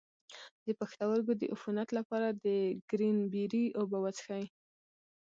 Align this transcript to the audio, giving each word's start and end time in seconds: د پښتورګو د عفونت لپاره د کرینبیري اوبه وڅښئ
د 0.65 0.67
پښتورګو 0.79 1.33
د 1.37 1.43
عفونت 1.53 1.89
لپاره 1.97 2.27
د 2.43 2.45
کرینبیري 2.89 3.65
اوبه 3.79 3.97
وڅښئ 4.01 4.45